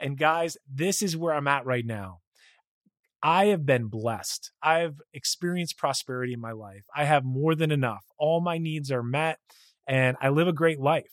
and 0.00 0.18
guys, 0.18 0.56
this 0.72 1.02
is 1.02 1.16
where 1.16 1.34
I'm 1.34 1.48
at 1.48 1.66
right 1.66 1.86
now. 1.86 2.18
I 3.22 3.46
have 3.46 3.66
been 3.66 3.86
blessed. 3.86 4.50
I've 4.62 5.00
experienced 5.12 5.76
prosperity 5.76 6.32
in 6.32 6.40
my 6.40 6.52
life. 6.52 6.84
I 6.94 7.04
have 7.04 7.24
more 7.24 7.54
than 7.54 7.70
enough. 7.70 8.04
All 8.18 8.40
my 8.40 8.58
needs 8.58 8.90
are 8.90 9.02
met 9.02 9.38
and 9.86 10.16
I 10.20 10.30
live 10.30 10.48
a 10.48 10.52
great 10.52 10.80
life. 10.80 11.10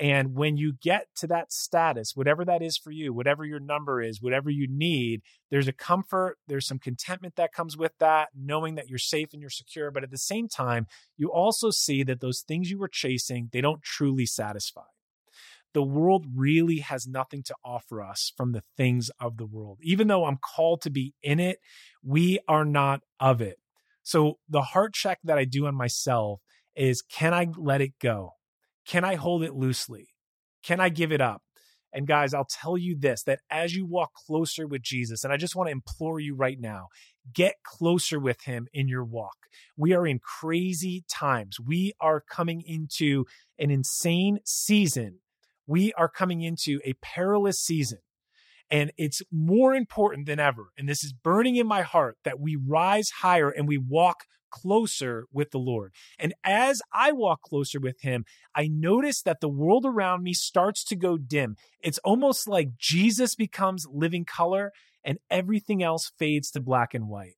And 0.00 0.34
when 0.34 0.56
you 0.56 0.72
get 0.82 1.06
to 1.16 1.26
that 1.28 1.52
status, 1.52 2.16
whatever 2.16 2.44
that 2.46 2.62
is 2.62 2.76
for 2.76 2.90
you, 2.90 3.12
whatever 3.12 3.44
your 3.44 3.60
number 3.60 4.00
is, 4.00 4.22
whatever 4.22 4.50
you 4.50 4.66
need, 4.68 5.20
there's 5.50 5.68
a 5.68 5.72
comfort, 5.72 6.38
there's 6.48 6.66
some 6.66 6.78
contentment 6.78 7.36
that 7.36 7.52
comes 7.52 7.76
with 7.76 7.92
that, 8.00 8.30
knowing 8.34 8.74
that 8.76 8.88
you're 8.88 8.98
safe 8.98 9.28
and 9.32 9.40
you're 9.40 9.50
secure. 9.50 9.90
But 9.90 10.02
at 10.02 10.10
the 10.10 10.18
same 10.18 10.48
time, 10.48 10.86
you 11.16 11.30
also 11.30 11.70
see 11.70 12.02
that 12.04 12.20
those 12.20 12.40
things 12.40 12.70
you 12.70 12.78
were 12.78 12.88
chasing, 12.88 13.50
they 13.52 13.60
don't 13.60 13.82
truly 13.82 14.26
satisfy 14.26 14.82
the 15.74 15.82
world 15.82 16.26
really 16.34 16.78
has 16.78 17.06
nothing 17.06 17.42
to 17.44 17.54
offer 17.64 18.02
us 18.02 18.32
from 18.36 18.52
the 18.52 18.62
things 18.76 19.10
of 19.20 19.36
the 19.36 19.46
world. 19.46 19.78
Even 19.82 20.08
though 20.08 20.24
I'm 20.24 20.38
called 20.38 20.82
to 20.82 20.90
be 20.90 21.14
in 21.22 21.40
it, 21.40 21.58
we 22.02 22.38
are 22.48 22.64
not 22.64 23.00
of 23.20 23.40
it. 23.40 23.58
So 24.02 24.38
the 24.48 24.62
heart 24.62 24.94
check 24.94 25.18
that 25.24 25.38
I 25.38 25.44
do 25.44 25.66
on 25.66 25.74
myself 25.74 26.40
is 26.74 27.02
can 27.02 27.34
I 27.34 27.48
let 27.56 27.80
it 27.80 27.92
go? 28.00 28.32
Can 28.86 29.04
I 29.04 29.14
hold 29.14 29.42
it 29.42 29.54
loosely? 29.54 30.08
Can 30.62 30.80
I 30.80 30.88
give 30.88 31.12
it 31.12 31.20
up? 31.20 31.42
And 31.94 32.06
guys, 32.06 32.32
I'll 32.32 32.48
tell 32.48 32.78
you 32.78 32.96
this 32.98 33.22
that 33.24 33.40
as 33.50 33.74
you 33.74 33.86
walk 33.86 34.12
closer 34.14 34.66
with 34.66 34.82
Jesus, 34.82 35.24
and 35.24 35.32
I 35.32 35.36
just 35.36 35.54
want 35.54 35.68
to 35.68 35.72
implore 35.72 36.18
you 36.18 36.34
right 36.34 36.58
now, 36.58 36.88
get 37.34 37.56
closer 37.64 38.18
with 38.18 38.40
him 38.42 38.66
in 38.72 38.88
your 38.88 39.04
walk. 39.04 39.36
We 39.76 39.92
are 39.92 40.06
in 40.06 40.18
crazy 40.18 41.04
times. 41.10 41.58
We 41.60 41.92
are 42.00 42.20
coming 42.20 42.62
into 42.66 43.26
an 43.58 43.70
insane 43.70 44.38
season 44.44 45.18
we 45.72 45.90
are 45.94 46.08
coming 46.08 46.42
into 46.42 46.80
a 46.84 46.92
perilous 47.00 47.58
season. 47.58 47.98
And 48.70 48.92
it's 48.98 49.22
more 49.32 49.74
important 49.74 50.26
than 50.26 50.38
ever. 50.38 50.66
And 50.76 50.86
this 50.86 51.02
is 51.02 51.14
burning 51.14 51.56
in 51.56 51.66
my 51.66 51.80
heart 51.80 52.18
that 52.24 52.38
we 52.38 52.56
rise 52.56 53.08
higher 53.20 53.48
and 53.48 53.66
we 53.66 53.78
walk 53.78 54.24
closer 54.50 55.24
with 55.32 55.50
the 55.50 55.58
Lord. 55.58 55.94
And 56.18 56.34
as 56.44 56.82
I 56.92 57.12
walk 57.12 57.40
closer 57.40 57.80
with 57.80 58.02
Him, 58.02 58.26
I 58.54 58.68
notice 58.70 59.22
that 59.22 59.40
the 59.40 59.48
world 59.48 59.86
around 59.86 60.22
me 60.22 60.34
starts 60.34 60.84
to 60.84 60.96
go 60.96 61.16
dim. 61.16 61.56
It's 61.80 61.98
almost 62.04 62.46
like 62.46 62.76
Jesus 62.76 63.34
becomes 63.34 63.86
living 63.90 64.26
color 64.26 64.72
and 65.02 65.18
everything 65.30 65.82
else 65.82 66.12
fades 66.18 66.50
to 66.50 66.60
black 66.60 66.92
and 66.92 67.08
white. 67.08 67.36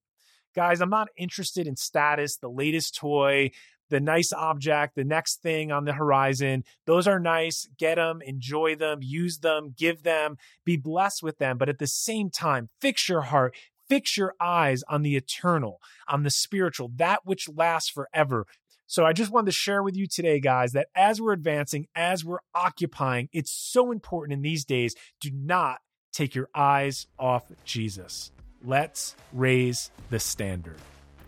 Guys, 0.57 0.81
I'm 0.81 0.91
not 0.91 1.09
interested 1.17 1.69
in 1.69 1.77
status, 1.77 2.37
the 2.37 2.49
latest 2.49 2.97
toy, 2.97 3.51
the 3.95 4.01
nice 4.01 4.33
object, 4.33 4.97
the 4.97 5.05
next 5.05 5.41
thing 5.41 5.71
on 5.71 5.85
the 5.85 5.93
horizon. 5.93 6.65
Those 6.85 7.07
are 7.07 7.21
nice. 7.21 7.69
Get 7.79 7.95
them, 7.95 8.23
enjoy 8.27 8.75
them, 8.75 8.99
use 9.03 9.39
them, 9.39 9.73
give 9.79 10.03
them, 10.03 10.37
be 10.65 10.77
blessed 10.77 11.23
with 11.23 11.39
them. 11.39 11.59
But 11.59 11.69
at 11.69 11.79
the 11.79 11.87
same 11.87 12.29
time, 12.29 12.71
fix 12.81 13.09
your 13.09 13.21
heart, 13.21 13.55
fix 13.89 14.17
your 14.17 14.35
eyes 14.41 14.83
on 14.89 15.03
the 15.03 15.15
eternal, 15.15 15.81
on 16.09 16.25
the 16.25 16.31
spiritual, 16.31 16.91
that 16.97 17.21
which 17.25 17.49
lasts 17.49 17.89
forever. 17.89 18.47
So 18.89 19.05
I 19.05 19.13
just 19.13 19.31
wanted 19.31 19.47
to 19.47 19.53
share 19.53 19.85
with 19.85 19.95
you 19.95 20.09
today, 20.09 20.41
guys, 20.41 20.73
that 20.73 20.89
as 20.97 21.21
we're 21.21 21.33
advancing, 21.33 21.87
as 21.95 22.25
we're 22.25 22.39
occupying, 22.53 23.29
it's 23.33 23.53
so 23.53 23.93
important 23.93 24.33
in 24.33 24.43
these 24.43 24.65
days. 24.65 24.97
Do 25.21 25.31
not 25.33 25.79
take 26.13 26.35
your 26.35 26.49
eyes 26.53 27.07
off 27.17 27.45
Jesus. 27.65 28.33
Let's 28.65 29.15
raise 29.33 29.93
the 30.11 30.19
standard. 30.19 30.81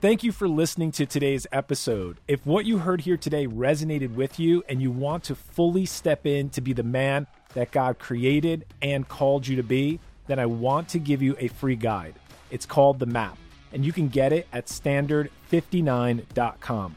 Thank 0.06 0.22
you 0.22 0.30
for 0.30 0.46
listening 0.46 0.92
to 0.92 1.04
today's 1.04 1.48
episode. 1.50 2.18
If 2.28 2.46
what 2.46 2.64
you 2.64 2.78
heard 2.78 3.00
here 3.00 3.16
today 3.16 3.48
resonated 3.48 4.14
with 4.14 4.38
you 4.38 4.62
and 4.68 4.80
you 4.80 4.92
want 4.92 5.24
to 5.24 5.34
fully 5.34 5.84
step 5.84 6.26
in 6.26 6.48
to 6.50 6.60
be 6.60 6.72
the 6.72 6.84
man 6.84 7.26
that 7.54 7.72
God 7.72 7.98
created 7.98 8.66
and 8.80 9.08
called 9.08 9.48
you 9.48 9.56
to 9.56 9.64
be, 9.64 9.98
then 10.28 10.38
I 10.38 10.46
want 10.46 10.90
to 10.90 11.00
give 11.00 11.22
you 11.22 11.34
a 11.40 11.48
free 11.48 11.74
guide. 11.74 12.14
It's 12.52 12.66
called 12.66 13.00
The 13.00 13.06
Map, 13.06 13.36
and 13.72 13.84
you 13.84 13.92
can 13.92 14.06
get 14.06 14.32
it 14.32 14.46
at 14.52 14.66
standard59.com. 14.66 16.94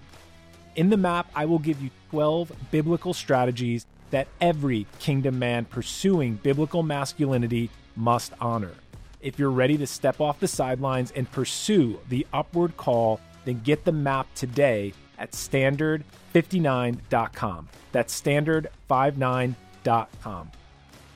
In 0.76 0.90
the 0.92 0.98
map, 0.98 1.32
I 1.34 1.46
will 1.46 1.58
give 1.58 1.82
you 1.82 1.90
12 2.12 2.52
biblical 2.70 3.16
strategies 3.16 3.88
that 4.12 4.28
every 4.40 4.86
kingdom 5.00 5.40
man 5.40 5.66
pursuing 5.66 6.36
biblical 6.36 6.84
masculinity 6.84 7.72
must 7.96 8.34
honor. 8.40 8.76
If 9.22 9.38
you're 9.38 9.52
ready 9.52 9.78
to 9.78 9.86
step 9.86 10.22
off 10.22 10.40
the 10.40 10.48
sidelines 10.48 11.12
and 11.12 11.30
pursue 11.30 12.00
the 12.08 12.26
upward 12.32 12.78
call, 12.78 13.20
then 13.46 13.62
get 13.64 13.84
the 13.84 13.92
map 13.92 14.28
today 14.34 14.94
at 15.18 15.32
standard59.com. 15.32 17.70
That's 17.92 18.22
standard59.com. 18.22 20.52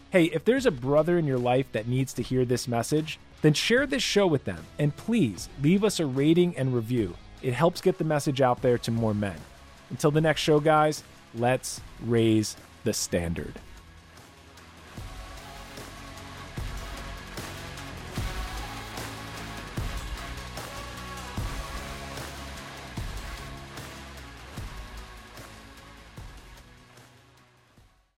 Hey, 0.09 0.25
if 0.25 0.43
there's 0.45 0.65
a 0.65 0.71
brother 0.71 1.17
in 1.17 1.25
your 1.25 1.37
life 1.37 1.71
that 1.71 1.87
needs 1.87 2.11
to 2.13 2.21
hear 2.21 2.43
this 2.45 2.67
message, 2.67 3.19
then 3.41 3.53
share 3.53 3.87
this 3.87 4.03
show 4.03 4.27
with 4.27 4.43
them 4.45 4.63
and 4.77 4.95
please 4.95 5.49
leave 5.61 5.83
us 5.83 5.99
a 5.99 6.05
rating 6.05 6.55
and 6.57 6.73
review. 6.73 7.15
It 7.41 7.53
helps 7.53 7.81
get 7.81 7.97
the 7.97 8.03
message 8.03 8.41
out 8.41 8.61
there 8.61 8.77
to 8.79 8.91
more 8.91 9.13
men. 9.13 9.37
Until 9.89 10.11
the 10.11 10.21
next 10.21 10.41
show, 10.41 10.59
guys, 10.59 11.03
let's 11.35 11.81
raise 12.01 12.57
the 12.83 12.93
standard. 12.93 13.59